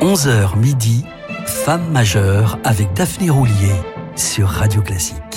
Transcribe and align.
11h 0.00 0.56
midi, 0.56 1.04
Femme 1.44 1.90
majeure 1.90 2.58
avec 2.62 2.92
Daphné 2.94 3.30
Roulier 3.30 3.74
sur 4.14 4.46
Radio 4.48 4.80
Classique. 4.80 5.27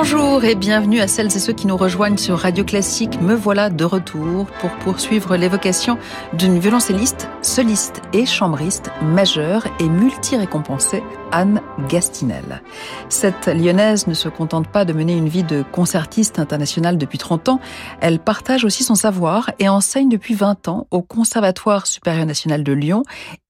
Bonjour 0.00 0.44
et 0.44 0.54
bienvenue 0.54 1.00
à 1.00 1.08
celles 1.08 1.26
et 1.26 1.40
ceux 1.40 1.52
qui 1.52 1.66
nous 1.66 1.76
rejoignent 1.76 2.18
sur 2.18 2.38
Radio 2.38 2.62
Classique. 2.62 3.20
Me 3.20 3.34
voilà 3.34 3.68
de 3.68 3.84
retour 3.84 4.46
pour 4.60 4.70
poursuivre 4.78 5.36
l'évocation 5.36 5.98
d'une 6.34 6.60
violoncelliste, 6.60 7.28
soliste 7.42 8.00
et 8.12 8.24
chambriste 8.24 8.92
majeure 9.02 9.66
et 9.80 9.88
multi-récompensée, 9.88 11.02
Anne 11.32 11.60
Gastinel. 11.88 12.62
Cette 13.08 13.48
lyonnaise 13.48 14.06
ne 14.06 14.14
se 14.14 14.28
contente 14.28 14.68
pas 14.68 14.84
de 14.84 14.92
mener 14.92 15.16
une 15.16 15.28
vie 15.28 15.42
de 15.42 15.64
concertiste 15.72 16.38
internationale 16.38 16.96
depuis 16.96 17.18
30 17.18 17.48
ans, 17.48 17.60
elle 18.00 18.20
partage 18.20 18.64
aussi 18.64 18.84
son 18.84 18.94
savoir 18.94 19.50
et 19.58 19.68
enseigne 19.68 20.08
depuis 20.08 20.34
20 20.34 20.68
ans 20.68 20.86
au 20.92 21.02
Conservatoire 21.02 21.88
supérieur 21.88 22.24
national 22.24 22.62
de 22.62 22.72
Lyon 22.72 23.02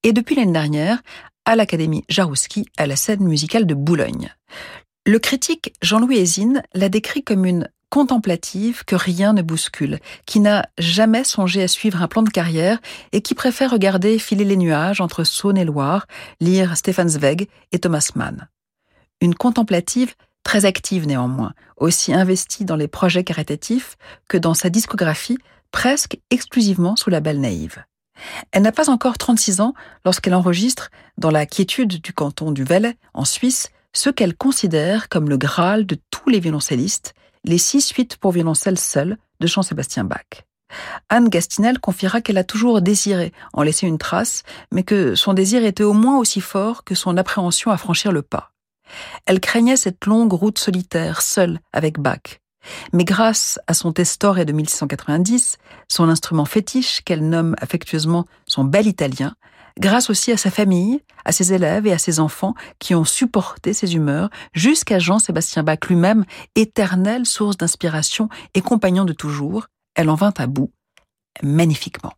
et 0.03 0.15
depuis 0.15 0.35
l'année 0.35 0.53
dernière 0.53 1.03
à 1.45 1.57
l'Académie 1.57 2.05
Jarouski 2.09 2.65
à 2.79 2.87
la 2.87 2.97
scène 2.97 3.23
musicale 3.23 3.67
de 3.67 3.75
Boulogne. 3.75 4.31
Le 5.09 5.19
critique 5.19 5.73
Jean-Louis 5.81 6.19
Hésine 6.19 6.63
l'a 6.75 6.91
décrit 6.91 7.25
comme 7.25 7.47
une 7.47 7.71
contemplative 7.89 8.85
que 8.85 8.95
rien 8.95 9.33
ne 9.33 9.41
bouscule, 9.41 10.01
qui 10.27 10.39
n'a 10.39 10.69
jamais 10.77 11.25
songé 11.25 11.63
à 11.63 11.69
suivre 11.69 12.03
un 12.03 12.09
plan 12.09 12.21
de 12.21 12.29
carrière 12.29 12.79
et 13.13 13.23
qui 13.23 13.35
préfère 13.35 13.71
regarder 13.71 14.19
filer 14.19 14.45
les 14.45 14.59
nuages 14.59 15.01
entre 15.01 15.25
Saône 15.25 15.57
et 15.57 15.65
Loire, 15.65 16.07
lire 16.41 16.77
Stefan 16.77 17.09
Zweig 17.09 17.49
et 17.73 17.79
Thomas 17.79 18.11
Mann. 18.17 18.51
Une 19.23 19.35
contemplative 19.35 20.15
très 20.43 20.67
active 20.67 21.07
néanmoins, 21.07 21.55
aussi 21.79 22.13
investie 22.13 22.67
dans 22.67 22.77
les 22.77 22.87
projets 22.87 23.25
caritatifs 23.25 23.97
que 24.29 24.37
dans 24.37 24.53
sa 24.53 24.69
discographie, 24.69 25.39
presque 25.73 26.19
exclusivement 26.29 26.97
sous 26.97 27.09
la 27.09 27.21
belle 27.21 27.41
naïve. 27.41 27.83
Elle 28.53 28.61
n'a 28.61 28.73
pas 28.73 28.91
encore 28.91 29.17
36 29.17 29.63
ans 29.63 29.73
lorsqu'elle 30.05 30.35
enregistre, 30.35 30.91
dans 31.17 31.31
la 31.31 31.47
quiétude 31.47 31.99
du 31.99 32.13
canton 32.13 32.53
du 32.53 32.63
Valais, 32.63 32.99
en 33.15 33.25
Suisse, 33.25 33.71
ce 33.93 34.11
qu'elle 34.11 34.37
considère 34.37 35.09
comme 35.09 35.29
le 35.29 35.37
Graal 35.37 35.87
de 35.87 35.97
tous 36.11 36.29
les 36.31 36.41
violoncellistes, 36.41 37.15
les 37.45 37.59
six 37.59 37.81
suites 37.81 38.17
pour 38.17 38.33
violoncelle 38.33 38.79
seul 38.79 39.17
de 39.41 39.47
Jean-Sébastien 39.47 40.05
Bach. 40.05 40.45
Anne 41.09 41.29
Gastinel 41.29 41.79
confiera 41.79 42.21
qu'elle 42.21 42.39
a 42.39 42.45
toujours 42.45 42.83
désiré 42.83 43.33
en 43.53 43.63
laisser 43.63 43.87
une 43.87 43.99
trace, 43.99 44.43
mais 44.71 44.83
que 44.83 45.15
son 45.15 45.33
désir 45.33 45.65
était 45.65 45.85
au 45.85 45.95
moins 45.95 46.19
aussi 46.19 46.41
fort 46.41 46.85
que 46.85 46.95
son 46.95 47.17
appréhension 47.17 47.71
à 47.71 47.79
franchir 47.79 48.13
le 48.13 48.23
pas. 48.23 48.53
Elle 49.27 49.41
craignait 49.41 49.77
cette 49.77 50.07
longue 50.07 50.33
route 50.33 50.59
solitaire, 50.59 51.23
seule, 51.23 51.61
avec 51.73 51.99
Bach. 51.99 52.41
Mais 52.93 53.05
grâce 53.05 53.59
à 53.67 53.75
son 53.75 53.93
Testore 53.93 54.45
de 54.45 54.53
1690, 54.53 55.57
son 55.89 56.09
instrument 56.09 56.45
fétiche 56.45 57.03
qu'elle 57.03 57.27
nomme 57.27 57.55
affectueusement 57.61 58.27
son 58.47 58.65
bel 58.65 58.87
italien, 58.87 59.35
grâce 59.79 60.11
aussi 60.11 60.33
à 60.33 60.37
sa 60.37 60.51
famille, 60.51 61.01
à 61.25 61.33
ses 61.33 61.53
élèves 61.53 61.87
et 61.87 61.93
à 61.93 61.99
ses 61.99 62.21
enfants 62.21 62.55
qui 62.79 62.95
ont 62.95 63.05
supporté 63.05 63.73
ses 63.73 63.95
humeurs, 63.95 64.31
jusqu'à 64.53 64.99
Jean-Sébastien 64.99 65.63
Bach 65.63 65.79
lui-même, 65.89 66.25
éternelle 66.55 67.27
source 67.27 67.57
d'inspiration 67.57 68.29
et 68.55 68.61
compagnon 68.61 69.05
de 69.05 69.13
toujours, 69.13 69.67
elle 69.95 70.11
en 70.11 70.15
vint 70.15 70.35
à 70.39 70.47
bout, 70.47 70.73
magnifiquement. 71.43 72.13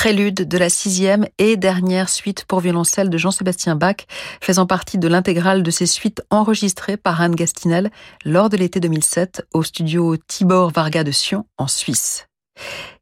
Prélude 0.00 0.48
de 0.48 0.56
la 0.56 0.70
sixième 0.70 1.26
et 1.36 1.58
dernière 1.58 2.08
suite 2.08 2.46
pour 2.46 2.60
violoncelle 2.60 3.10
de 3.10 3.18
Jean-Sébastien 3.18 3.76
Bach, 3.76 4.06
faisant 4.40 4.64
partie 4.64 4.96
de 4.96 5.06
l'intégrale 5.06 5.62
de 5.62 5.70
ses 5.70 5.84
suites 5.84 6.22
enregistrées 6.30 6.96
par 6.96 7.20
Anne 7.20 7.34
Gastinel 7.34 7.90
lors 8.24 8.48
de 8.48 8.56
l'été 8.56 8.80
2007 8.80 9.46
au 9.52 9.62
studio 9.62 10.16
Tibor 10.16 10.70
Varga 10.70 11.04
de 11.04 11.10
Sion 11.10 11.44
en 11.58 11.68
Suisse. 11.68 12.28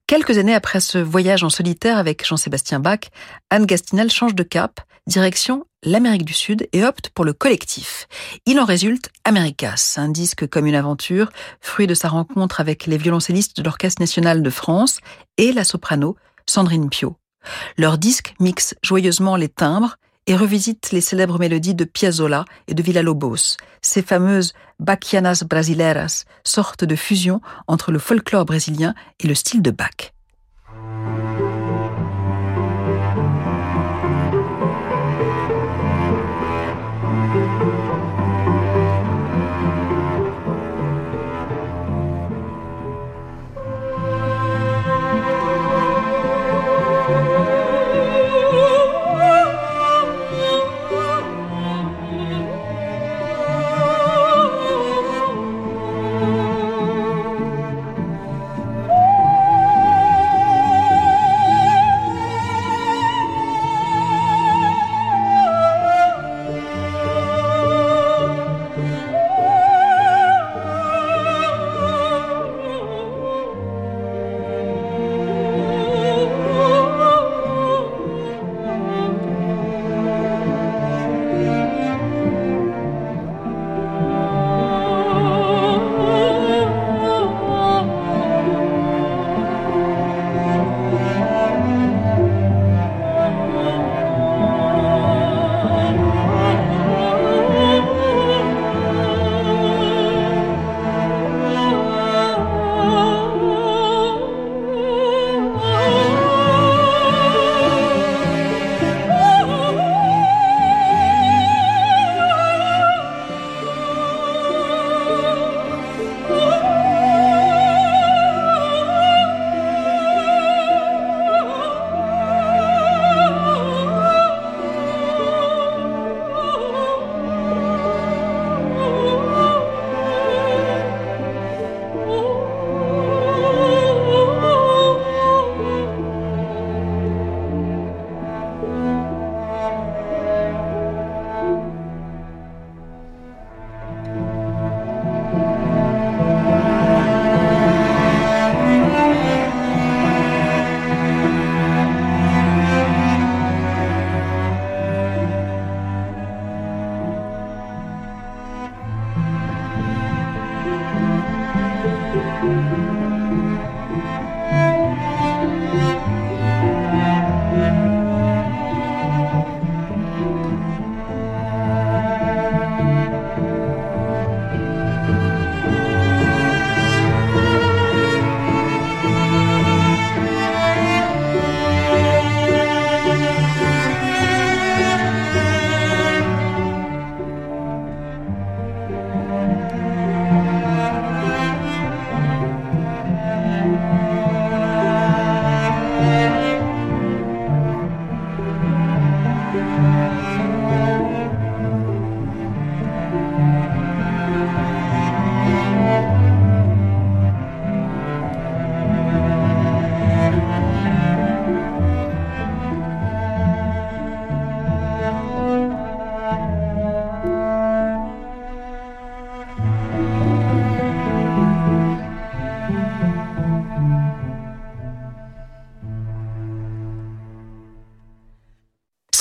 Quelques 0.08 0.38
années 0.38 0.56
après 0.56 0.80
ce 0.80 0.98
voyage 0.98 1.44
en 1.44 1.50
solitaire 1.50 1.98
avec 1.98 2.26
Jean-Sébastien 2.26 2.80
Bach, 2.80 3.12
Anne 3.48 3.66
Gastinel 3.66 4.10
change 4.10 4.34
de 4.34 4.42
cap, 4.42 4.80
direction 5.06 5.66
l'Amérique 5.84 6.24
du 6.24 6.34
Sud 6.34 6.68
et 6.72 6.84
opte 6.84 7.10
pour 7.10 7.24
le 7.24 7.32
collectif. 7.32 8.08
Il 8.44 8.58
en 8.58 8.64
résulte 8.64 9.10
Americas, 9.24 9.94
un 9.98 10.08
disque 10.08 10.48
comme 10.48 10.66
une 10.66 10.74
aventure, 10.74 11.30
fruit 11.60 11.86
de 11.86 11.94
sa 11.94 12.08
rencontre 12.08 12.60
avec 12.60 12.86
les 12.86 12.98
violoncellistes 12.98 13.56
de 13.56 13.62
l'Orchestre 13.62 14.02
national 14.02 14.42
de 14.42 14.50
France 14.50 14.98
et 15.36 15.52
la 15.52 15.62
soprano 15.62 16.16
Sandrine 16.48 16.88
Pio. 16.88 17.16
Leur 17.76 17.98
disque 17.98 18.34
mixe 18.40 18.74
joyeusement 18.82 19.36
les 19.36 19.48
timbres 19.48 19.96
et 20.26 20.36
revisite 20.36 20.90
les 20.92 21.00
célèbres 21.00 21.38
mélodies 21.38 21.74
de 21.74 21.84
Piazzolla 21.84 22.44
et 22.66 22.74
de 22.74 22.82
Villa-Lobos, 22.82 23.56
ces 23.80 24.02
fameuses 24.02 24.52
baquianas 24.78 25.44
brasileiras, 25.48 26.24
sorte 26.44 26.84
de 26.84 26.96
fusion 26.96 27.40
entre 27.66 27.92
le 27.92 27.98
folklore 27.98 28.44
brésilien 28.44 28.94
et 29.20 29.26
le 29.26 29.34
style 29.34 29.62
de 29.62 29.70
Bach. 29.70 30.12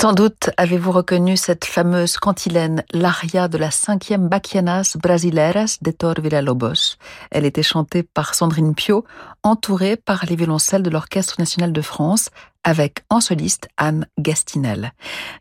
Sans 0.07 0.13
doute 0.13 0.51
avez-vous 0.55 0.93
reconnu 0.93 1.35
cette 1.35 1.65
fameuse 1.65 2.15
cantilène, 2.15 2.85
l'aria 2.93 3.49
de 3.49 3.57
la 3.57 3.71
cinquième 3.71 4.29
Bachianas 4.29 4.95
Brasileiras 4.95 5.79
de 5.81 6.21
Villa-Lobos. 6.21 6.95
Elle 7.29 7.43
était 7.43 7.61
chantée 7.61 8.03
par 8.03 8.33
Sandrine 8.33 8.73
Pio, 8.73 9.03
entourée 9.43 9.97
par 9.97 10.25
les 10.25 10.37
violoncelles 10.37 10.81
de 10.81 10.89
l'Orchestre 10.89 11.35
national 11.39 11.73
de 11.73 11.81
France, 11.81 12.29
avec 12.63 13.03
en 13.09 13.19
soliste 13.19 13.67
Anne 13.75 14.07
Gastinel. 14.17 14.93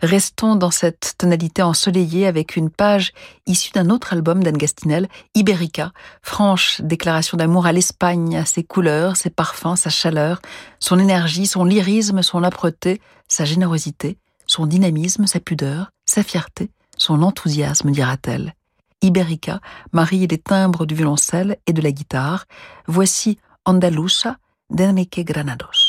Restons 0.02 0.56
dans 0.56 0.72
cette 0.72 1.14
tonalité 1.16 1.62
ensoleillée 1.62 2.26
avec 2.26 2.56
une 2.56 2.70
page 2.70 3.12
issue 3.46 3.70
d'un 3.70 3.88
autre 3.88 4.14
album 4.14 4.42
d'Anne 4.42 4.58
Gastinel, 4.58 5.06
Iberica, 5.36 5.92
franche 6.22 6.80
déclaration 6.80 7.36
d'amour 7.36 7.66
à 7.66 7.72
l'Espagne, 7.72 8.36
à 8.36 8.44
ses 8.44 8.64
couleurs, 8.64 9.16
ses 9.16 9.30
parfums, 9.30 9.76
sa 9.76 9.90
chaleur, 9.90 10.42
son 10.80 10.98
énergie, 10.98 11.46
son 11.46 11.64
lyrisme, 11.64 12.20
son 12.22 12.42
âpreté, 12.42 13.00
sa 13.28 13.44
générosité 13.44 14.18
son 14.46 14.66
dynamisme, 14.66 15.26
sa 15.26 15.40
pudeur, 15.40 15.90
sa 16.06 16.22
fierté, 16.22 16.70
son 16.96 17.22
enthousiasme, 17.22 17.90
dira-t-elle. 17.90 18.54
Iberica 19.02 19.60
marie 19.92 20.26
les 20.26 20.38
timbres 20.38 20.86
du 20.86 20.94
violoncelle 20.94 21.58
et 21.66 21.72
de 21.72 21.82
la 21.82 21.92
guitare. 21.92 22.46
Voici 22.86 23.38
Andalusa 23.64 24.38
d'Enrique 24.70 25.24
Granados. 25.24 25.85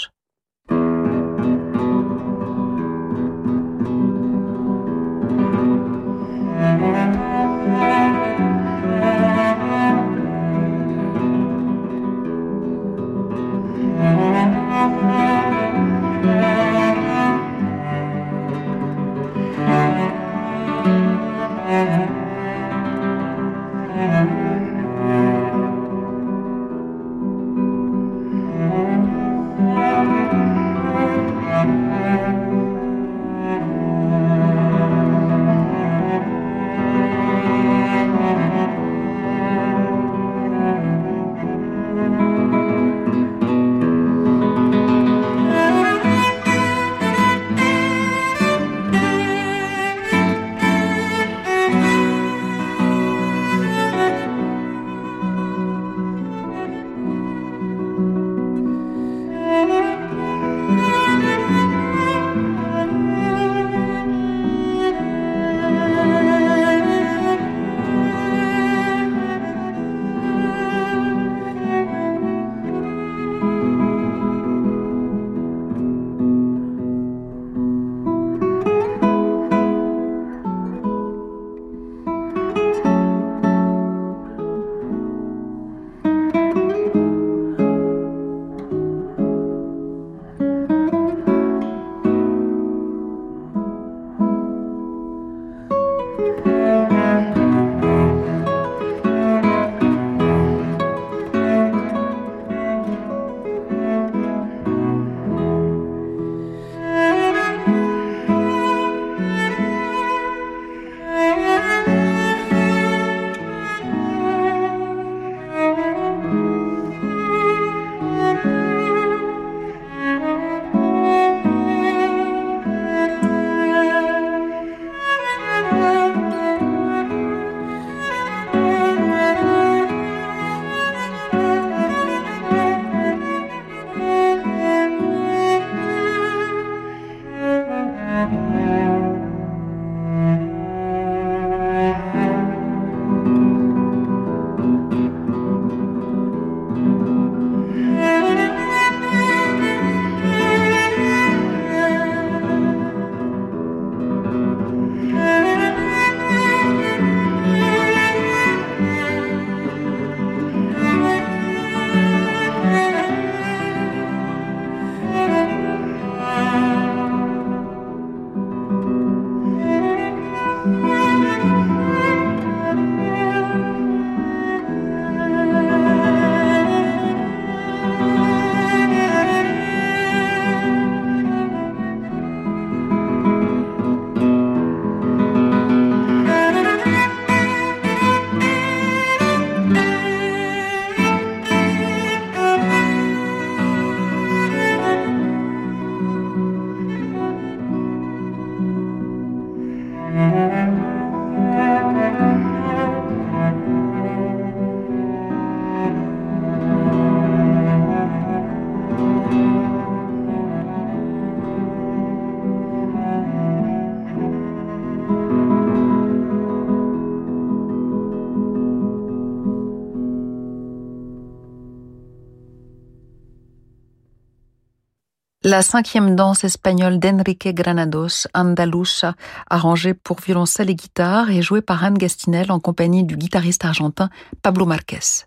La 225.50 225.62
cinquième 225.62 226.18
danse 226.18 226.44
espagnole 226.44 227.00
d'Enrique 227.00 227.48
Granados, 227.56 228.28
Andalusa, 228.34 229.14
arrangée 229.50 229.94
pour 229.94 230.20
violoncelle 230.20 230.70
et 230.70 230.76
guitare, 230.76 231.32
est 231.32 231.42
jouée 231.42 231.62
par 231.62 231.86
Anne 231.86 231.98
Gastinel 231.98 232.52
en 232.52 232.60
compagnie 232.60 233.06
du 233.06 233.16
guitariste 233.16 233.64
argentin 233.64 234.10
Pablo 234.42 234.66
Marquez. 234.66 235.24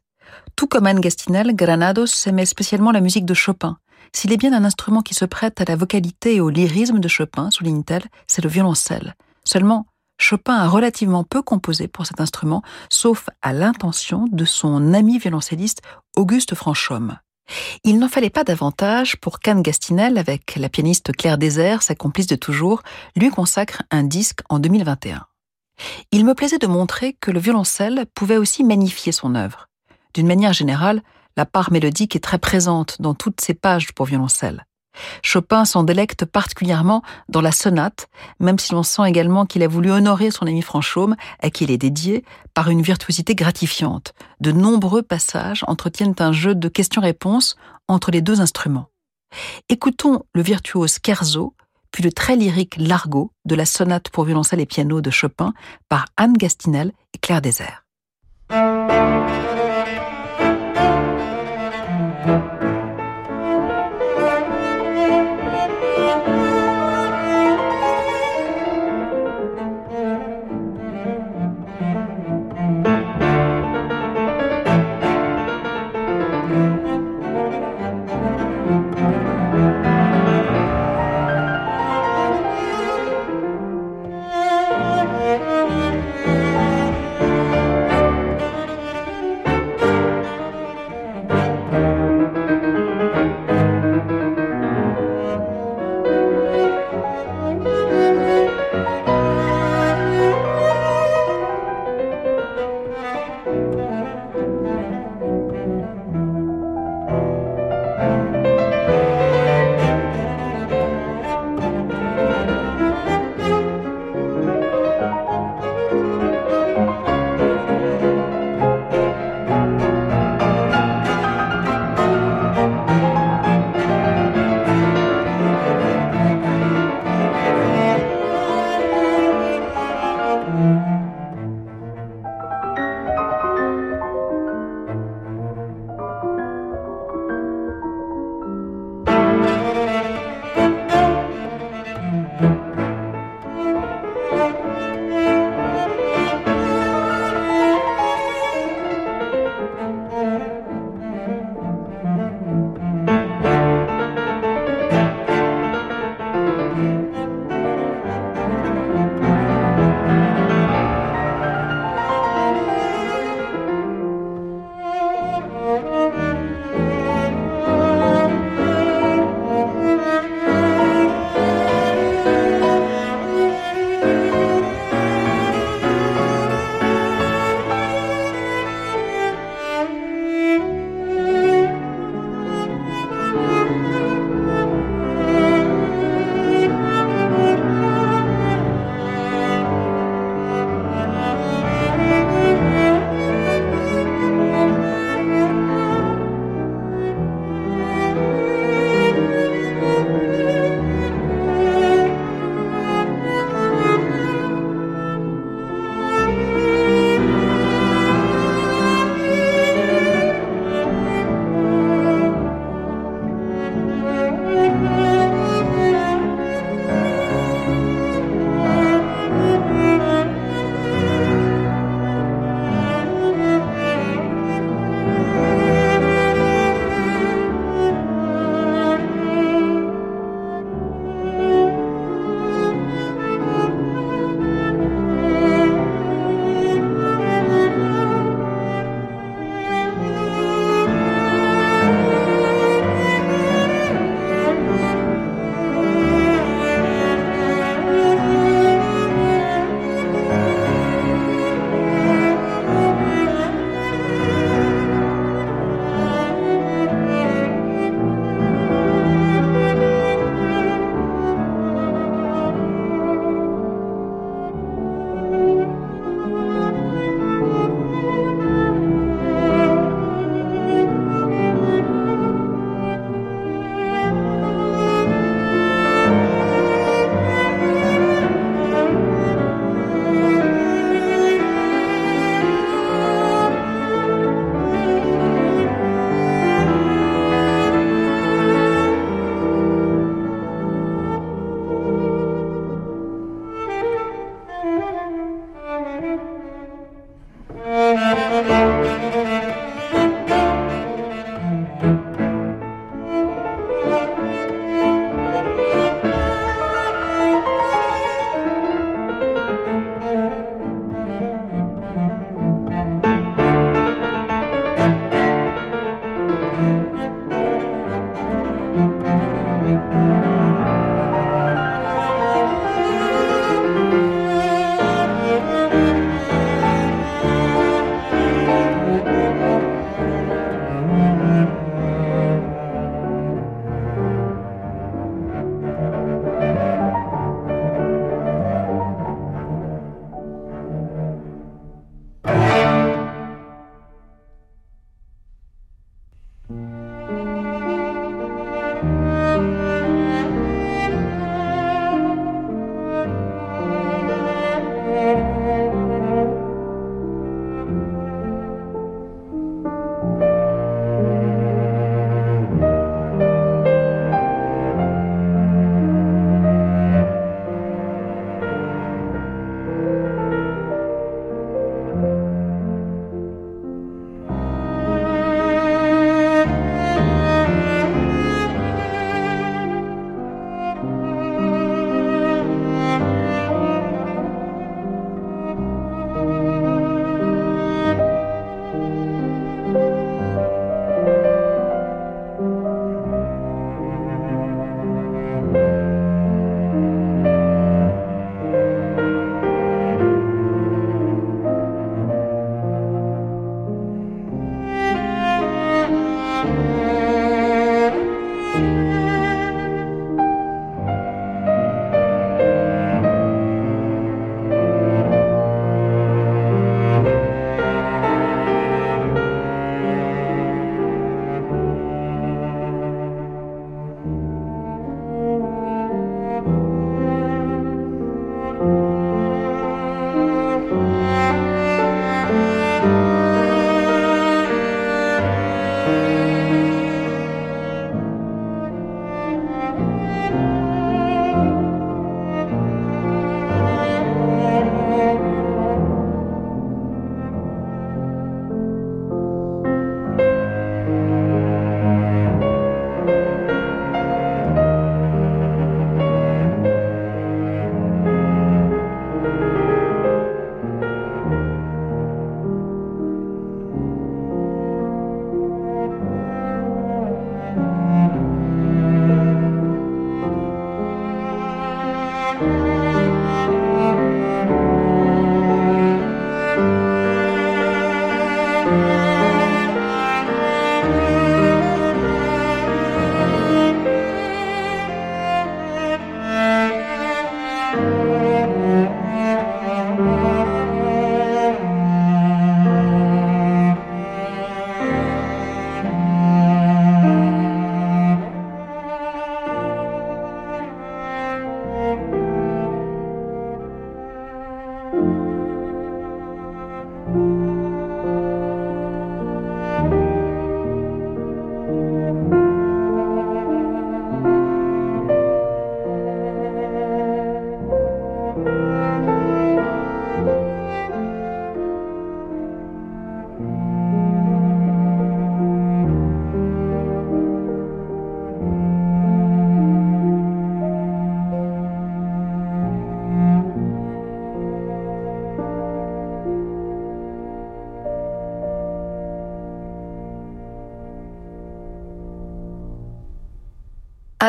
Tout 0.56 0.66
comme 0.66 0.84
Anne 0.84 1.00
Gastinel, 1.00 1.56
Granados 1.56 2.26
aimait 2.26 2.44
spécialement 2.44 2.92
la 2.92 3.00
musique 3.00 3.24
de 3.24 3.32
Chopin. 3.32 3.78
S'il 4.12 4.30
est 4.34 4.36
bien 4.36 4.52
un 4.52 4.66
instrument 4.66 5.00
qui 5.00 5.14
se 5.14 5.24
prête 5.24 5.58
à 5.58 5.64
la 5.64 5.76
vocalité 5.76 6.34
et 6.34 6.40
au 6.42 6.50
lyrisme 6.50 7.00
de 7.00 7.08
Chopin, 7.08 7.50
souligne-t-elle, 7.50 8.04
c'est 8.26 8.44
le 8.44 8.50
violoncelle. 8.50 9.14
Seulement, 9.44 9.86
Chopin 10.18 10.56
a 10.56 10.68
relativement 10.68 11.24
peu 11.24 11.40
composé 11.40 11.88
pour 11.88 12.04
cet 12.04 12.20
instrument, 12.20 12.62
sauf 12.90 13.30
à 13.40 13.54
l'intention 13.54 14.26
de 14.30 14.44
son 14.44 14.92
ami 14.92 15.18
violoncelliste 15.18 15.80
Auguste 16.14 16.54
Franchomme. 16.54 17.16
Il 17.84 17.98
n'en 17.98 18.08
fallait 18.08 18.30
pas 18.30 18.44
davantage 18.44 19.16
pour 19.16 19.40
qu'Anne 19.40 19.62
Gastinel, 19.62 20.18
avec 20.18 20.56
la 20.56 20.68
pianiste 20.68 21.12
Claire 21.16 21.38
Désert, 21.38 21.82
sa 21.82 21.94
complice 21.94 22.26
de 22.26 22.36
toujours, 22.36 22.82
lui 23.16 23.30
consacre 23.30 23.82
un 23.90 24.02
disque 24.02 24.40
en 24.48 24.58
2021. 24.58 25.26
Il 26.12 26.24
me 26.24 26.34
plaisait 26.34 26.58
de 26.58 26.66
montrer 26.66 27.16
que 27.20 27.30
le 27.30 27.40
violoncelle 27.40 28.06
pouvait 28.14 28.36
aussi 28.36 28.64
magnifier 28.64 29.12
son 29.12 29.34
œuvre. 29.34 29.68
D'une 30.14 30.26
manière 30.26 30.52
générale, 30.52 31.02
la 31.36 31.46
part 31.46 31.72
mélodique 31.72 32.16
est 32.16 32.20
très 32.20 32.38
présente 32.38 33.00
dans 33.00 33.14
toutes 33.14 33.40
ses 33.40 33.54
pages 33.54 33.92
pour 33.92 34.06
violoncelle. 34.06 34.66
Chopin 35.22 35.64
s'en 35.64 35.82
délecte 35.82 36.24
particulièrement 36.24 37.02
dans 37.28 37.40
la 37.40 37.52
sonate, 37.52 38.08
même 38.38 38.58
si 38.58 38.72
l'on 38.72 38.82
sent 38.82 39.08
également 39.08 39.46
qu'il 39.46 39.62
a 39.62 39.68
voulu 39.68 39.90
honorer 39.90 40.30
son 40.30 40.46
ami 40.46 40.62
Franchaume, 40.62 41.16
à 41.40 41.50
qui 41.50 41.64
il 41.64 41.70
est 41.70 41.78
dédié, 41.78 42.24
par 42.54 42.70
une 42.70 42.82
virtuosité 42.82 43.34
gratifiante. 43.34 44.14
De 44.40 44.52
nombreux 44.52 45.02
passages 45.02 45.64
entretiennent 45.66 46.14
un 46.18 46.32
jeu 46.32 46.54
de 46.54 46.68
questions-réponses 46.68 47.56
entre 47.88 48.10
les 48.10 48.22
deux 48.22 48.40
instruments. 48.40 48.88
Écoutons 49.68 50.24
le 50.34 50.42
virtuose 50.42 50.98
Scherzo, 51.04 51.54
puis 51.92 52.02
le 52.02 52.12
très 52.12 52.36
lyrique 52.36 52.76
Largo 52.76 53.32
de 53.44 53.54
la 53.54 53.64
sonate 53.64 54.10
pour 54.10 54.24
violoncelle 54.24 54.60
et 54.60 54.66
piano 54.66 55.00
de 55.00 55.10
Chopin 55.10 55.52
par 55.88 56.06
Anne 56.16 56.34
Gastinel 56.34 56.92
et 57.14 57.18
Claire 57.18 57.42
Désert. 57.42 57.84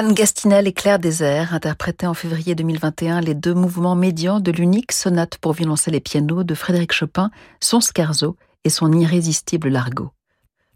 Anne 0.02 0.14
Gastinel 0.14 0.66
et 0.66 0.74
Claire 0.74 0.98
Désert 0.98 1.54
interprétaient 1.54 2.08
en 2.08 2.16
février 2.16 2.56
2021 2.56 3.22
les 3.22 3.36
deux 3.36 3.54
mouvements 3.54 3.94
médians 3.94 4.40
de 4.40 4.52
l'unique 4.52 4.94
sonate 4.94 5.38
pour 5.38 5.54
violoncelle 5.54 5.94
et 5.94 6.00
piano 6.00 6.44
de 6.44 6.56
Frédéric 6.56 6.92
Chopin, 6.92 7.30
son 7.60 7.82
scherzo 7.82 8.36
et 8.64 8.72
son 8.72 8.92
irrésistible 8.94 9.70
largo. 9.70 10.10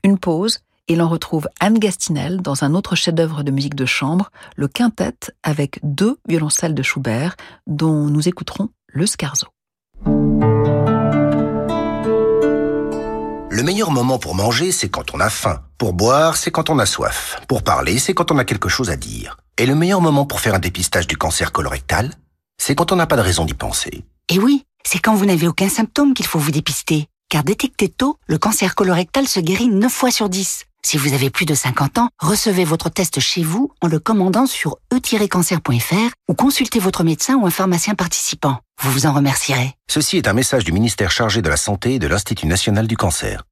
Une 0.03 0.19
pause 0.19 0.59
et 0.87 0.95
l'on 0.95 1.09
retrouve 1.09 1.47
Anne 1.59 1.79
Gastinel 1.79 2.43
dans 2.43 2.63
un 2.63 2.75
autre 2.75 2.95
chef-d'œuvre 2.95 3.41
de 3.41 3.49
musique 3.49 3.73
de 3.73 3.87
chambre, 3.87 4.29
le 4.57 4.67
quintet 4.67 5.17
avec 5.41 5.79
deux 5.81 6.19
violoncelles 6.29 6.75
de 6.75 6.83
Schubert, 6.83 7.35
dont 7.65 8.05
nous 8.05 8.29
écouterons 8.29 8.69
le 8.85 9.07
scherzo. 9.07 9.47
Le 13.55 13.63
meilleur 13.63 13.89
moment 13.89 14.19
pour 14.19 14.35
manger, 14.35 14.73
c'est 14.73 14.89
quand 14.89 15.13
on 15.13 15.21
a 15.21 15.29
faim. 15.29 15.61
Pour 15.77 15.93
boire, 15.93 16.35
c'est 16.35 16.51
quand 16.51 16.69
on 16.69 16.77
a 16.77 16.85
soif. 16.85 17.39
Pour 17.47 17.63
parler, 17.63 17.99
c'est 17.99 18.13
quand 18.13 18.29
on 18.33 18.37
a 18.37 18.43
quelque 18.43 18.67
chose 18.67 18.89
à 18.89 18.97
dire. 18.97 19.37
Et 19.57 19.65
le 19.65 19.75
meilleur 19.75 20.01
moment 20.01 20.25
pour 20.25 20.41
faire 20.41 20.55
un 20.55 20.59
dépistage 20.59 21.07
du 21.07 21.15
cancer 21.15 21.53
colorectal, 21.53 22.11
c'est 22.61 22.75
quand 22.75 22.91
on 22.91 22.97
n'a 22.97 23.07
pas 23.07 23.15
de 23.15 23.21
raison 23.21 23.45
d'y 23.45 23.53
penser. 23.53 24.03
Et 24.27 24.39
oui, 24.39 24.65
c'est 24.85 24.99
quand 24.99 25.15
vous 25.15 25.25
n'avez 25.25 25.47
aucun 25.47 25.69
symptôme 25.69 26.13
qu'il 26.13 26.25
faut 26.25 26.37
vous 26.37 26.51
dépister. 26.51 27.07
Car 27.29 27.45
détecté 27.45 27.87
tôt, 27.87 28.17
le 28.27 28.37
cancer 28.37 28.75
colorectal 28.75 29.25
se 29.25 29.39
guérit 29.39 29.69
9 29.69 29.89
fois 29.89 30.11
sur 30.11 30.27
10. 30.27 30.65
Si 30.85 30.97
vous 30.97 31.15
avez 31.15 31.31
plus 31.31 31.47
de 31.47 31.55
50 31.55 31.97
ans, 31.97 32.09
recevez 32.19 32.63
votre 32.63 32.89
test 32.89 33.19
chez 33.19 33.41
vous 33.41 33.71
en 33.81 33.87
le 33.87 33.97
commandant 33.97 34.45
sur 34.45 34.77
e-cancer.fr 34.93 36.13
ou 36.27 36.35
consultez 36.35 36.77
votre 36.77 37.03
médecin 37.03 37.37
ou 37.37 37.47
un 37.47 37.49
pharmacien 37.49 37.95
participant. 37.95 38.59
Vous 38.83 38.91
vous 38.91 39.07
en 39.07 39.13
remercierez. 39.13 39.73
Ceci 39.89 40.17
est 40.17 40.27
un 40.27 40.33
message 40.33 40.63
du 40.63 40.71
ministère 40.71 41.09
chargé 41.09 41.41
de 41.41 41.49
la 41.49 41.57
Santé 41.57 41.95
et 41.95 41.99
de 41.99 42.05
l'Institut 42.05 42.45
national 42.45 42.85
du 42.85 42.97
cancer. 42.97 43.45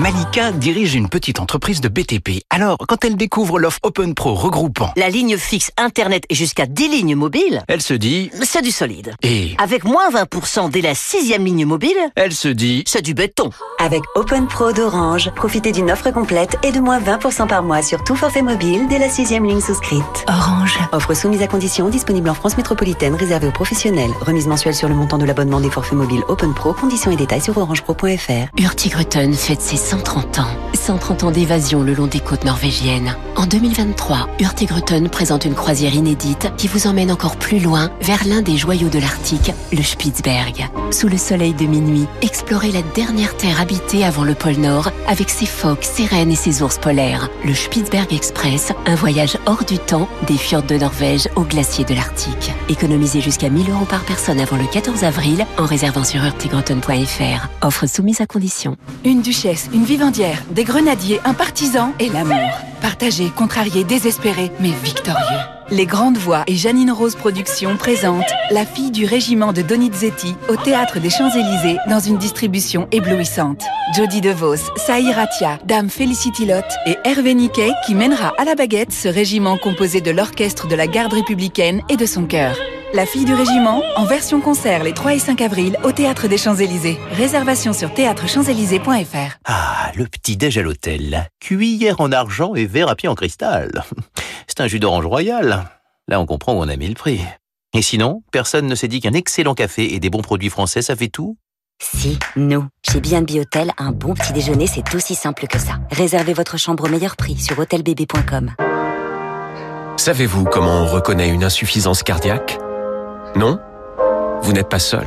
Malika 0.00 0.50
dirige 0.50 0.94
une 0.94 1.10
petite 1.10 1.40
entreprise 1.40 1.82
de 1.82 1.88
BTP. 1.90 2.42
Alors, 2.48 2.78
quand 2.88 3.04
elle 3.04 3.16
découvre 3.16 3.58
l'offre 3.58 3.80
Open 3.82 4.14
Pro 4.14 4.34
regroupant 4.34 4.94
la 4.96 5.10
ligne 5.10 5.36
fixe 5.36 5.70
Internet 5.76 6.24
et 6.30 6.34
jusqu'à 6.34 6.64
10 6.64 6.88
lignes 6.88 7.16
mobiles, 7.16 7.62
elle 7.68 7.82
se 7.82 7.92
dit 7.92 8.30
c'est 8.42 8.62
du 8.62 8.70
solide. 8.70 9.14
Et 9.22 9.54
avec 9.58 9.84
moins 9.84 10.08
20% 10.08 10.70
dès 10.70 10.80
la 10.80 10.94
sixième 10.94 11.44
ligne 11.44 11.66
mobile, 11.66 11.98
elle 12.16 12.32
se 12.32 12.48
dit 12.48 12.82
c'est 12.86 13.02
du 13.02 13.12
béton. 13.12 13.50
Avec 13.78 14.00
Open 14.14 14.46
Pro 14.46 14.72
d'Orange, 14.72 15.30
profitez 15.36 15.70
d'une 15.70 15.90
offre 15.90 16.10
complète 16.12 16.56
et 16.62 16.72
de 16.72 16.80
moins 16.80 16.98
20% 16.98 17.46
par 17.46 17.62
mois 17.62 17.82
sur 17.82 18.02
tout 18.02 18.16
forfait 18.16 18.40
mobile 18.40 18.86
dès 18.88 18.98
la 18.98 19.10
sixième 19.10 19.44
ligne 19.44 19.60
souscrite. 19.60 20.24
Orange. 20.28 20.78
Offre 20.92 21.12
soumise 21.12 21.42
à 21.42 21.46
condition, 21.46 21.90
disponible 21.90 22.30
en 22.30 22.34
France 22.34 22.56
métropolitaine, 22.56 23.14
réservée 23.16 23.48
aux 23.48 23.52
professionnels. 23.52 24.12
Remise 24.22 24.46
mensuelle 24.46 24.74
sur 24.74 24.88
le 24.88 24.94
montant 24.94 25.18
de 25.18 25.26
l'abonnement 25.26 25.60
des 25.60 25.70
forfaits 25.70 25.98
mobiles 25.98 26.22
Open 26.28 26.54
Pro. 26.54 26.72
Conditions 26.72 27.10
et 27.10 27.16
détails 27.16 27.42
sur 27.42 27.58
orangepro.fr. 27.58 28.48
Hurtigruten 28.58 29.34
fête 29.34 29.60
ses 29.60 29.89
130 29.90 30.38
ans. 30.38 30.46
130 30.72 31.24
ans 31.24 31.30
d'évasion 31.32 31.82
le 31.82 31.94
long 31.94 32.06
des 32.06 32.20
côtes 32.20 32.44
norvégiennes. 32.44 33.16
En 33.34 33.44
2023, 33.44 34.28
Hurtigruten 34.38 35.08
présente 35.08 35.44
une 35.44 35.54
croisière 35.54 35.94
inédite 35.96 36.52
qui 36.56 36.68
vous 36.68 36.86
emmène 36.86 37.10
encore 37.10 37.36
plus 37.36 37.58
loin 37.58 37.90
vers 38.00 38.24
l'un 38.24 38.40
des 38.40 38.56
joyaux 38.56 38.88
de 38.88 39.00
l'Arctique, 39.00 39.52
le 39.72 39.82
Spitzberg. 39.82 40.68
Sous 40.92 41.08
le 41.08 41.16
soleil 41.16 41.54
de 41.54 41.66
minuit, 41.66 42.06
explorez 42.22 42.70
la 42.70 42.82
dernière 42.94 43.36
terre 43.36 43.60
habitée 43.60 44.04
avant 44.04 44.22
le 44.22 44.34
pôle 44.34 44.58
Nord 44.58 44.90
avec 45.08 45.28
ses 45.28 45.46
phoques, 45.46 45.82
ses 45.84 46.06
rennes 46.06 46.30
et 46.30 46.36
ses 46.36 46.62
ours 46.62 46.78
polaires. 46.78 47.28
Le 47.44 47.54
Spitzberg 47.54 48.12
Express, 48.12 48.72
un 48.86 48.94
voyage 48.94 49.38
hors 49.46 49.64
du 49.64 49.78
temps 49.78 50.08
des 50.28 50.38
fjords 50.38 50.62
de 50.62 50.76
Norvège 50.76 51.28
aux 51.34 51.44
glaciers 51.44 51.84
de 51.84 51.94
l'Arctique. 51.94 52.52
Économisez 52.68 53.20
jusqu'à 53.20 53.48
1000 53.48 53.70
euros 53.70 53.86
par 53.86 54.04
personne 54.04 54.38
avant 54.38 54.56
le 54.56 54.66
14 54.66 55.02
avril 55.02 55.46
en 55.58 55.64
réservant 55.64 56.04
sur 56.04 56.24
hurtigruten.fr. 56.24 57.48
Offre 57.62 57.88
soumise 57.88 58.20
à 58.20 58.26
condition. 58.26 58.76
Une 59.04 59.22
duchesse, 59.22 59.68
une 59.72 59.84
vivandière, 59.84 60.42
des 60.50 60.64
grenadiers, 60.64 61.20
un 61.24 61.34
partisan 61.34 61.92
et 61.98 62.08
l'amour. 62.08 62.50
Partagé, 62.80 63.30
contrarié, 63.30 63.84
désespéré, 63.84 64.50
mais 64.60 64.72
victorieux. 64.82 65.40
Les 65.70 65.86
Grandes 65.86 66.16
Voix 66.16 66.42
et 66.48 66.56
Janine 66.56 66.90
Rose 66.90 67.14
Productions 67.14 67.76
présentent 67.76 68.32
La 68.50 68.66
fille 68.66 68.90
du 68.90 69.04
régiment 69.04 69.52
de 69.52 69.62
Donizetti 69.62 70.34
au 70.48 70.56
Théâtre 70.56 70.98
des 70.98 71.10
Champs-Élysées 71.10 71.78
dans 71.88 72.00
une 72.00 72.16
distribution 72.16 72.88
éblouissante. 72.90 73.62
Jodie 73.94 74.20
DeVos, 74.20 74.56
Saïr 74.76 75.14
Ratia, 75.14 75.58
Dame 75.64 75.88
Felicity 75.88 76.46
Lott 76.46 76.64
et 76.86 76.96
Hervé 77.04 77.34
Niquet 77.34 77.70
qui 77.86 77.94
mènera 77.94 78.32
à 78.36 78.44
la 78.44 78.56
baguette 78.56 78.92
ce 78.92 79.06
régiment 79.06 79.58
composé 79.58 80.00
de 80.00 80.10
l'orchestre 80.10 80.66
de 80.66 80.74
la 80.74 80.88
garde 80.88 81.12
républicaine 81.12 81.82
et 81.88 81.96
de 81.96 82.06
son 82.06 82.24
chœur. 82.24 82.56
La 82.92 83.06
fille 83.06 83.24
du 83.24 83.34
régiment, 83.34 83.82
en 83.94 84.04
version 84.04 84.40
concert 84.40 84.82
les 84.82 84.92
3 84.92 85.14
et 85.14 85.18
5 85.20 85.40
avril 85.42 85.78
au 85.84 85.92
Théâtre 85.92 86.26
des 86.26 86.36
Champs-Élysées. 86.36 86.98
Réservation 87.12 87.72
sur 87.72 87.94
théâtrechamps-élysées.fr. 87.94 89.38
Ah, 89.44 89.92
le 89.94 90.06
petit-déj 90.06 90.58
à 90.58 90.62
l'hôtel. 90.62 91.30
Cuillère 91.38 92.00
en 92.00 92.10
argent 92.10 92.56
et 92.56 92.66
verre 92.66 92.88
à 92.88 92.96
pied 92.96 93.08
en 93.08 93.14
cristal. 93.14 93.84
C'est 94.48 94.60
un 94.60 94.66
jus 94.66 94.80
d'orange 94.80 95.06
royal. 95.06 95.68
Là, 96.08 96.20
on 96.20 96.26
comprend 96.26 96.54
où 96.54 96.56
on 96.56 96.68
a 96.68 96.76
mis 96.76 96.88
le 96.88 96.94
prix. 96.94 97.20
Et 97.74 97.82
sinon, 97.82 98.24
personne 98.32 98.66
ne 98.66 98.74
s'est 98.74 98.88
dit 98.88 98.98
qu'un 98.98 99.12
excellent 99.12 99.54
café 99.54 99.94
et 99.94 100.00
des 100.00 100.10
bons 100.10 100.22
produits 100.22 100.50
français, 100.50 100.82
ça 100.82 100.96
fait 100.96 101.06
tout 101.06 101.36
Si, 101.80 102.18
nous. 102.34 102.66
Chez 102.90 103.00
B&B 103.00 103.36
Hôtel, 103.38 103.70
un 103.78 103.92
bon 103.92 104.14
petit 104.14 104.32
déjeuner, 104.32 104.66
c'est 104.66 104.92
aussi 104.96 105.14
simple 105.14 105.46
que 105.46 105.60
ça. 105.60 105.78
Réservez 105.92 106.32
votre 106.32 106.58
chambre 106.58 106.86
au 106.86 106.88
meilleur 106.88 107.14
prix 107.14 107.38
sur 107.38 107.56
hôtelbb.com. 107.56 108.50
Savez-vous 109.96 110.44
comment 110.44 110.82
on 110.82 110.86
reconnaît 110.86 111.28
une 111.28 111.44
insuffisance 111.44 112.02
cardiaque? 112.02 112.58
Non 113.36 113.60
Vous 114.42 114.52
n'êtes 114.52 114.68
pas 114.68 114.78
seul. 114.78 115.06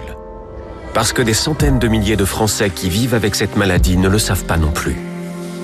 Parce 0.94 1.12
que 1.12 1.22
des 1.22 1.34
centaines 1.34 1.80
de 1.80 1.88
milliers 1.88 2.16
de 2.16 2.26
Français 2.26 2.70
qui 2.70 2.90
vivent 2.90 3.16
avec 3.16 3.36
cette 3.36 3.58
maladie 3.58 3.98
ne 3.98 4.08
le 4.08 4.20
savent 4.20 4.46
pas 4.46 4.58
non 4.58 4.72
plus. 4.72 4.96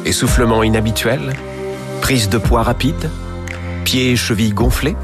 Essoufflement 0.05 0.63
inhabituel 0.63 1.33
Prise 2.01 2.29
de 2.29 2.37
poids 2.37 2.63
rapide 2.63 3.09
Pieds 3.83 4.11
et 4.11 4.15
chevilles 4.15 4.53
gonflés 4.53 4.95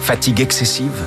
Fatigue 0.00 0.40
excessive 0.40 1.04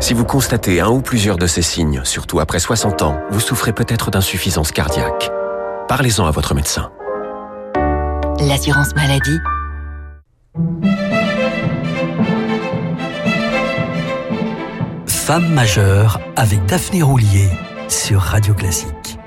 Si 0.00 0.14
vous 0.14 0.24
constatez 0.24 0.80
un 0.80 0.88
ou 0.88 1.00
plusieurs 1.00 1.36
de 1.36 1.46
ces 1.46 1.62
signes, 1.62 2.00
surtout 2.04 2.40
après 2.40 2.60
60 2.60 3.02
ans, 3.02 3.20
vous 3.30 3.40
souffrez 3.40 3.72
peut-être 3.72 4.10
d'insuffisance 4.10 4.72
cardiaque. 4.72 5.30
Parlez-en 5.88 6.26
à 6.26 6.30
votre 6.30 6.54
médecin. 6.54 6.90
L'assurance 8.40 8.94
maladie 8.94 9.38
Femme 15.28 15.52
majeure 15.52 16.22
avec 16.36 16.64
Daphné 16.64 17.02
Roulier 17.02 17.50
sur 17.86 18.18
Radio 18.18 18.54
Classique. 18.54 19.17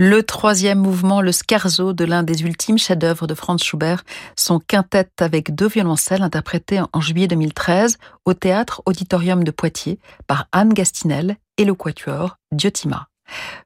Le 0.00 0.22
troisième 0.22 0.78
mouvement, 0.78 1.20
le 1.20 1.32
scarzo 1.32 1.92
de 1.92 2.04
l'un 2.04 2.22
des 2.22 2.42
ultimes 2.44 2.78
chefs-d'œuvre 2.78 3.26
de 3.26 3.34
Franz 3.34 3.64
Schubert, 3.64 4.04
son 4.36 4.60
quintet 4.60 5.10
avec 5.18 5.56
deux 5.56 5.66
violoncelles 5.66 6.22
interprété 6.22 6.80
en 6.92 7.00
juillet 7.00 7.26
2013 7.26 7.98
au 8.24 8.32
théâtre 8.32 8.80
Auditorium 8.86 9.42
de 9.42 9.50
Poitiers 9.50 9.98
par 10.28 10.46
Anne 10.52 10.72
Gastinel 10.72 11.36
et 11.56 11.64
le 11.64 11.74
quatuor 11.74 12.36
Diotima. 12.52 13.08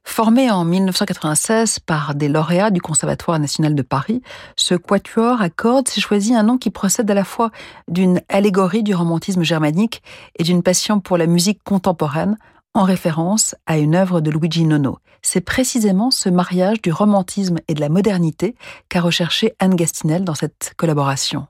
Formé 0.03 0.49
en 0.49 0.65
1996 0.65 1.77
par 1.77 2.15
des 2.15 2.29
lauréats 2.29 2.71
du 2.71 2.81
Conservatoire 2.81 3.37
national 3.37 3.75
de 3.75 3.83
Paris, 3.83 4.23
ce 4.55 4.73
quatuor 4.73 5.39
à 5.39 5.51
cordes 5.51 5.87
s'est 5.87 6.01
choisi 6.01 6.33
un 6.33 6.41
nom 6.41 6.57
qui 6.57 6.71
procède 6.71 7.11
à 7.11 7.13
la 7.13 7.25
fois 7.25 7.51
d'une 7.87 8.21
allégorie 8.27 8.81
du 8.81 8.95
romantisme 8.95 9.43
germanique 9.43 10.01
et 10.39 10.43
d'une 10.43 10.63
passion 10.63 10.99
pour 10.99 11.17
la 11.17 11.27
musique 11.27 11.63
contemporaine, 11.63 12.39
en 12.73 12.83
référence 12.83 13.55
à 13.65 13.77
une 13.77 13.95
œuvre 13.95 14.21
de 14.21 14.31
Luigi 14.31 14.65
Nono. 14.65 14.97
C'est 15.21 15.41
précisément 15.41 16.11
ce 16.11 16.29
mariage 16.29 16.81
du 16.81 16.91
romantisme 16.91 17.57
et 17.67 17.73
de 17.73 17.79
la 17.79 17.89
modernité 17.89 18.55
qu'a 18.89 19.01
recherché 19.01 19.53
Anne 19.59 19.75
Gastinel 19.75 20.23
dans 20.23 20.35
cette 20.35 20.73
collaboration. 20.77 21.47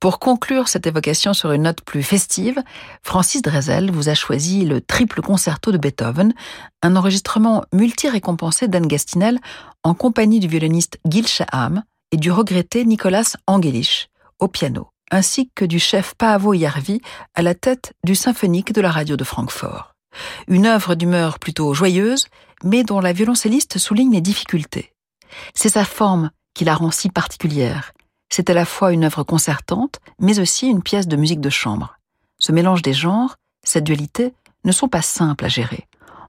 Pour 0.00 0.18
conclure 0.18 0.68
cette 0.68 0.86
évocation 0.86 1.32
sur 1.32 1.52
une 1.52 1.62
note 1.62 1.80
plus 1.80 2.02
festive, 2.02 2.62
Francis 3.02 3.40
Drezel 3.40 3.90
vous 3.90 4.10
a 4.10 4.14
choisi 4.14 4.66
le 4.66 4.82
triple 4.82 5.22
concerto 5.22 5.72
de 5.72 5.78
Beethoven, 5.78 6.34
un 6.82 6.96
enregistrement 6.96 7.64
multi-récompensé 7.72 8.68
d'Anne 8.68 8.86
Gastinel 8.86 9.38
en 9.82 9.94
compagnie 9.94 10.40
du 10.40 10.48
violoniste 10.48 10.98
Gil 11.08 11.26
Shaham 11.26 11.84
et 12.12 12.18
du 12.18 12.30
regretté 12.30 12.84
Nicolas 12.84 13.32
Angelich 13.46 14.10
au 14.40 14.48
piano, 14.48 14.88
ainsi 15.10 15.50
que 15.54 15.64
du 15.64 15.78
chef 15.78 16.14
Paavo 16.18 16.52
Järvi 16.52 17.00
à 17.34 17.40
la 17.40 17.54
tête 17.54 17.94
du 18.04 18.14
symphonique 18.14 18.74
de 18.74 18.82
la 18.82 18.90
radio 18.90 19.16
de 19.16 19.24
Francfort. 19.24 19.93
Une 20.48 20.66
œuvre 20.66 20.94
d'humeur 20.94 21.38
plutôt 21.38 21.74
joyeuse, 21.74 22.26
mais 22.62 22.84
dont 22.84 23.00
la 23.00 23.12
violoncelliste 23.12 23.78
souligne 23.78 24.12
les 24.12 24.20
difficultés. 24.20 24.92
C'est 25.54 25.68
sa 25.68 25.84
forme 25.84 26.30
qui 26.54 26.64
la 26.64 26.74
rend 26.74 26.90
si 26.90 27.08
particulière. 27.08 27.92
C'est 28.30 28.50
à 28.50 28.54
la 28.54 28.64
fois 28.64 28.92
une 28.92 29.04
œuvre 29.04 29.22
concertante, 29.22 30.00
mais 30.18 30.40
aussi 30.40 30.68
une 30.68 30.82
pièce 30.82 31.08
de 31.08 31.16
musique 31.16 31.40
de 31.40 31.50
chambre. 31.50 31.98
Ce 32.38 32.52
mélange 32.52 32.82
des 32.82 32.92
genres, 32.92 33.36
cette 33.62 33.84
dualité, 33.84 34.34
ne 34.64 34.72
sont 34.72 34.88
pas 34.88 35.02
simples 35.02 35.44
à 35.44 35.48
gérer. 35.48 35.86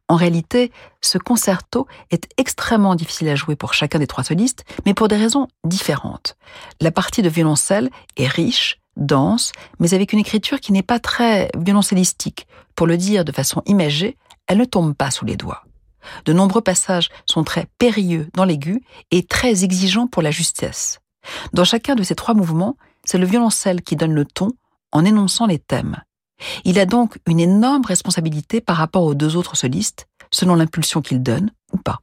En 0.07 0.15
réalité, 0.15 0.71
ce 1.01 1.17
concerto 1.17 1.87
est 2.11 2.27
extrêmement 2.37 2.95
difficile 2.95 3.29
à 3.29 3.35
jouer 3.35 3.55
pour 3.55 3.73
chacun 3.73 3.97
des 3.97 4.07
trois 4.07 4.23
solistes, 4.23 4.63
mais 4.85 4.93
pour 4.93 5.07
des 5.07 5.17
raisons 5.17 5.47
différentes. 5.63 6.37
La 6.79 6.91
partie 6.91 7.23
de 7.23 7.29
violoncelle 7.29 7.89
est 8.17 8.27
riche, 8.27 8.79
dense, 8.97 9.51
mais 9.79 9.93
avec 9.93 10.13
une 10.13 10.19
écriture 10.19 10.59
qui 10.59 10.73
n'est 10.73 10.83
pas 10.83 10.99
très 10.99 11.49
violoncellistique. 11.57 12.47
Pour 12.75 12.87
le 12.87 12.97
dire 12.97 13.25
de 13.25 13.31
façon 13.31 13.61
imagée, 13.65 14.17
elle 14.47 14.57
ne 14.57 14.65
tombe 14.65 14.93
pas 14.93 15.11
sous 15.11 15.25
les 15.25 15.37
doigts. 15.37 15.63
De 16.25 16.33
nombreux 16.33 16.61
passages 16.61 17.09
sont 17.25 17.43
très 17.43 17.67
périlleux 17.79 18.27
dans 18.33 18.45
l'aigu 18.45 18.83
et 19.11 19.23
très 19.23 19.63
exigeants 19.63 20.07
pour 20.07 20.21
la 20.21 20.31
justesse. 20.31 20.99
Dans 21.53 21.63
chacun 21.63 21.95
de 21.95 22.03
ces 22.03 22.15
trois 22.15 22.35
mouvements, 22.35 22.77
c'est 23.03 23.17
le 23.17 23.25
violoncelle 23.25 23.81
qui 23.81 23.95
donne 23.95 24.13
le 24.13 24.25
ton 24.25 24.49
en 24.91 25.05
énonçant 25.05 25.47
les 25.47 25.59
thèmes. 25.59 25.97
Il 26.63 26.79
a 26.79 26.85
donc 26.85 27.17
une 27.27 27.39
énorme 27.39 27.85
responsabilité 27.85 28.61
par 28.61 28.77
rapport 28.77 29.03
aux 29.03 29.15
deux 29.15 29.35
autres 29.35 29.55
solistes, 29.55 30.07
selon 30.31 30.55
l'impulsion 30.55 31.01
qu'il 31.01 31.23
donne 31.23 31.51
ou 31.71 31.77
pas. 31.77 31.99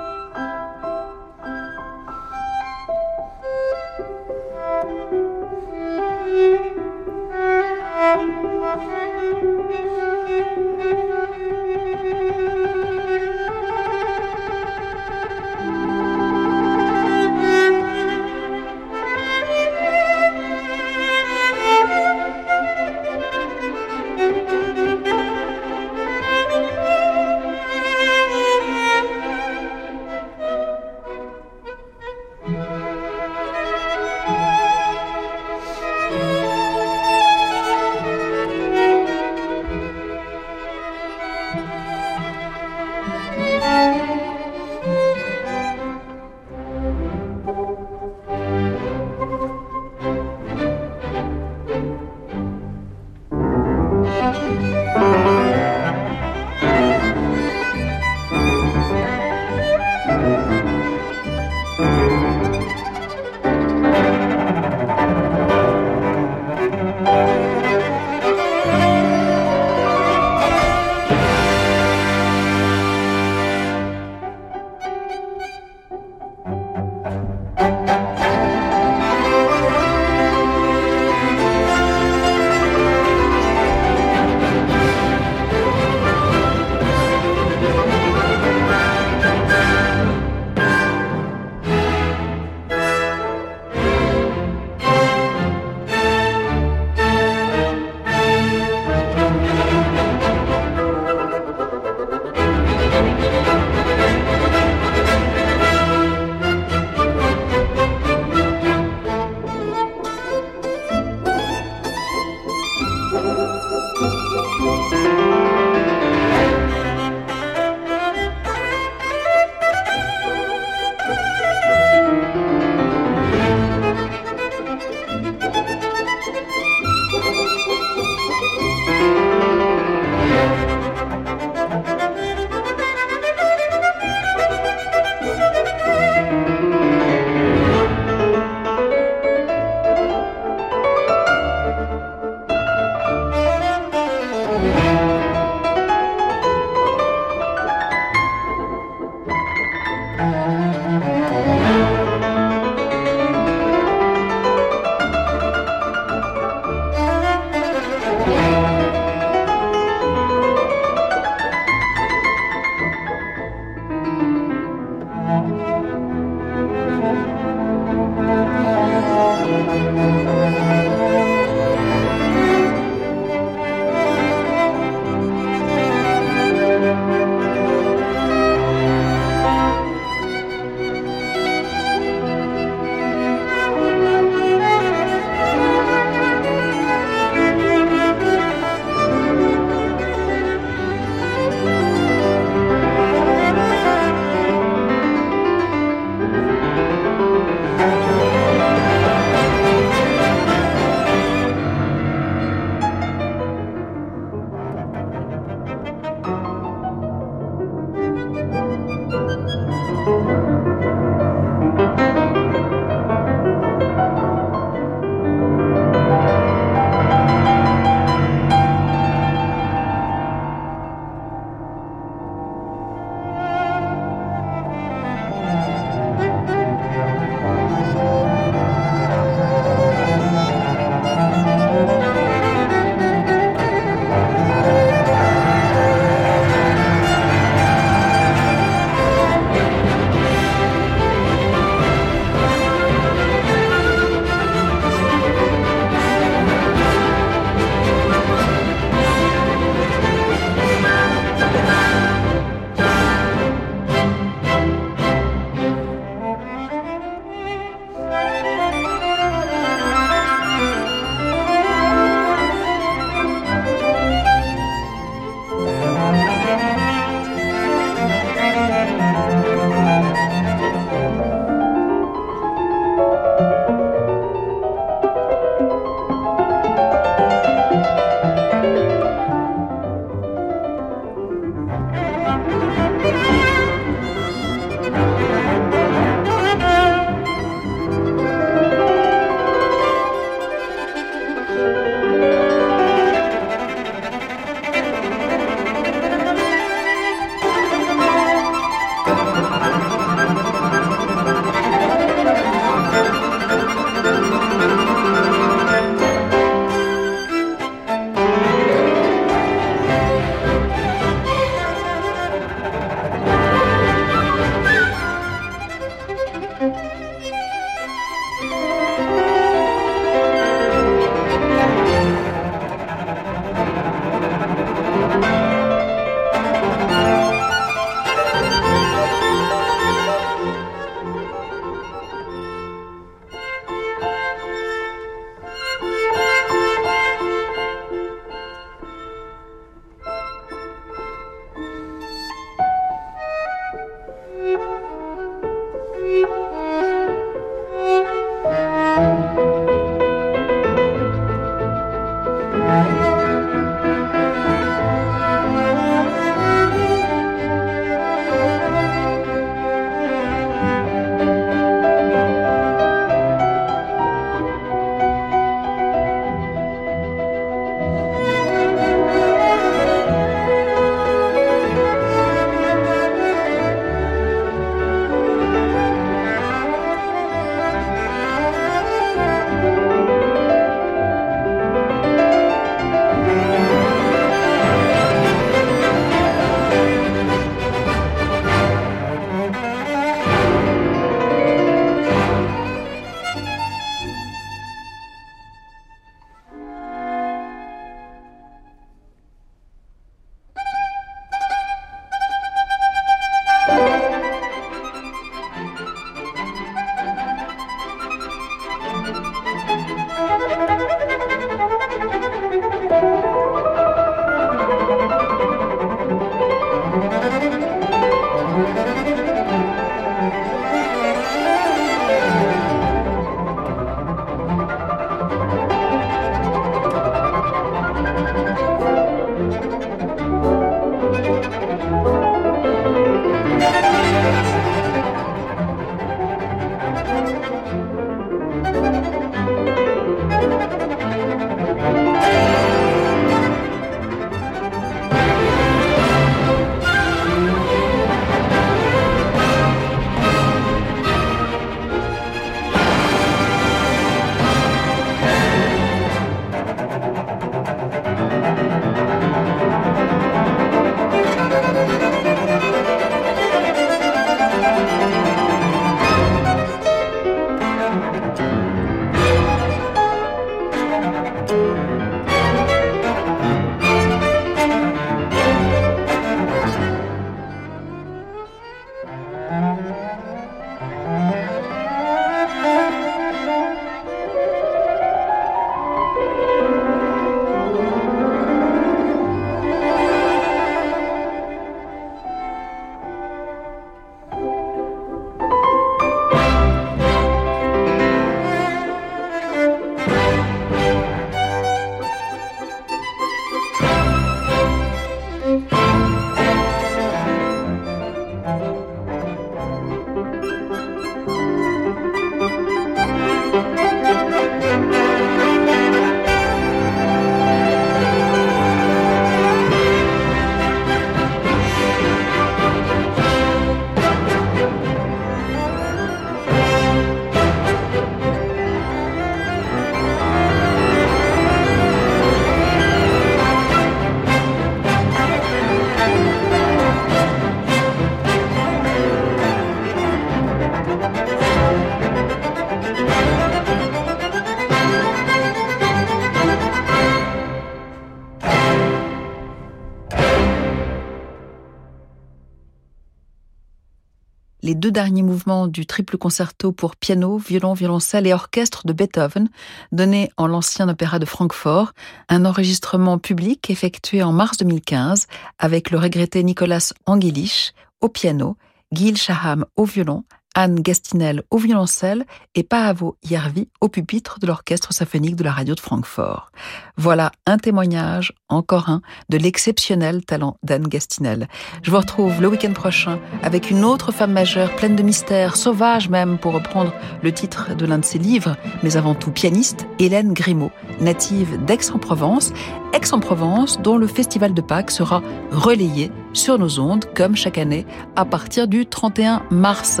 Deux 554.82 554.90
derniers 554.90 555.22
mouvements 555.22 555.68
du 555.68 555.86
triple 555.86 556.18
concerto 556.18 556.72
pour 556.72 556.96
piano, 556.96 557.38
violon, 557.38 557.72
violoncelle 557.72 558.26
et 558.26 558.32
orchestre 558.32 558.84
de 558.84 558.92
Beethoven, 558.92 559.48
donné 559.92 560.32
en 560.36 560.48
l'ancien 560.48 560.88
opéra 560.88 561.20
de 561.20 561.24
Francfort, 561.24 561.92
un 562.28 562.44
enregistrement 562.44 563.18
public 563.18 563.70
effectué 563.70 564.24
en 564.24 564.32
mars 564.32 564.56
2015 564.56 565.28
avec 565.60 565.92
le 565.92 565.98
regretté 565.98 566.42
Nicolas 566.42 566.92
Angelich 567.06 567.74
au 568.00 568.08
piano, 568.08 568.56
Gil 568.90 569.16
Shaham 569.16 569.66
au 569.76 569.84
violon, 569.84 570.24
Anne 570.54 570.80
Gastinel 570.80 571.42
au 571.50 571.58
violoncelle 571.58 572.24
et 572.54 572.62
Paavo 572.62 573.16
Järvi 573.22 573.68
au 573.80 573.88
pupitre 573.88 574.38
de 574.38 574.46
l'orchestre 574.46 574.92
symphonique 574.92 575.36
de 575.36 575.44
la 575.44 575.52
radio 575.52 575.74
de 575.74 575.80
Francfort. 575.80 576.52
Voilà 576.96 577.32
un 577.46 577.58
témoignage, 577.58 578.34
encore 578.48 578.88
un, 578.88 579.00
de 579.28 579.38
l'exceptionnel 579.38 580.24
talent 580.24 580.58
d'Anne 580.62 580.88
Gastinel. 580.88 581.48
Je 581.82 581.90
vous 581.90 581.96
retrouve 581.96 582.40
le 582.40 582.48
week-end 582.48 582.72
prochain 582.72 583.18
avec 583.42 583.70
une 583.70 583.84
autre 583.84 584.12
femme 584.12 584.32
majeure 584.32 584.74
pleine 584.76 584.96
de 584.96 585.02
mystères, 585.02 585.56
sauvage 585.56 586.08
même 586.08 586.38
pour 586.38 586.52
reprendre 586.52 586.92
le 587.22 587.32
titre 587.32 587.74
de 587.74 587.86
l'un 587.86 587.98
de 587.98 588.04
ses 588.04 588.18
livres, 588.18 588.56
mais 588.82 588.96
avant 588.96 589.14
tout 589.14 589.30
pianiste, 589.30 589.86
Hélène 589.98 590.34
Grimaud, 590.34 590.72
native 591.00 591.64
d'Aix-en-Provence, 591.64 592.52
Aix-en-Provence 592.92 593.80
dont 593.80 593.96
le 593.96 594.06
festival 594.06 594.52
de 594.52 594.60
Pâques 594.60 594.90
sera 594.90 595.22
relayé 595.50 596.12
sur 596.34 596.58
nos 596.58 596.78
ondes 596.78 597.06
comme 597.14 597.36
chaque 597.36 597.58
année 597.58 597.86
à 598.16 598.24
partir 598.24 598.68
du 598.68 598.86
31 598.86 599.42
mars. 599.50 600.00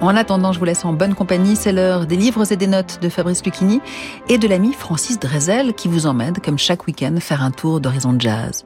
En 0.00 0.16
attendant, 0.16 0.52
je 0.52 0.58
vous 0.58 0.64
laisse 0.64 0.84
en 0.84 0.92
bonne 0.92 1.14
compagnie. 1.14 1.56
C'est 1.56 1.72
l'heure 1.72 2.06
des 2.06 2.16
livres 2.16 2.50
et 2.50 2.56
des 2.56 2.66
notes 2.66 2.98
de 3.00 3.08
Fabrice 3.08 3.44
Lucchini 3.44 3.80
et 4.28 4.38
de 4.38 4.48
l'ami 4.48 4.72
Francis 4.72 5.18
Drezel 5.18 5.74
qui 5.74 5.88
vous 5.88 6.06
emmène, 6.06 6.34
comme 6.44 6.58
chaque 6.58 6.86
week-end, 6.86 7.14
faire 7.20 7.42
un 7.42 7.50
tour 7.50 7.80
d'horizon 7.80 8.16
jazz. 8.18 8.64